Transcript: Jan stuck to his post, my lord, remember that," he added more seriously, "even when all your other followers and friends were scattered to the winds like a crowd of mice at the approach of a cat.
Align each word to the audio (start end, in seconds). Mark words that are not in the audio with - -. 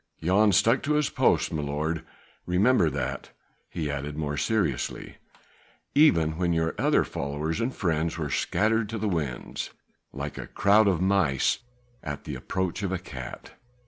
Jan 0.19 0.51
stuck 0.51 0.81
to 0.81 0.93
his 0.93 1.11
post, 1.11 1.53
my 1.53 1.61
lord, 1.61 2.03
remember 2.47 2.89
that," 2.89 3.29
he 3.69 3.91
added 3.91 4.17
more 4.17 4.35
seriously, 4.35 5.17
"even 5.93 6.37
when 6.37 6.49
all 6.49 6.55
your 6.55 6.75
other 6.79 7.03
followers 7.03 7.61
and 7.61 7.71
friends 7.71 8.17
were 8.17 8.31
scattered 8.31 8.89
to 8.89 8.97
the 8.97 9.07
winds 9.07 9.69
like 10.11 10.39
a 10.39 10.47
crowd 10.47 10.87
of 10.87 11.01
mice 11.01 11.59
at 12.01 12.23
the 12.23 12.33
approach 12.33 12.81
of 12.81 12.91
a 12.91 12.97
cat. 12.97 13.51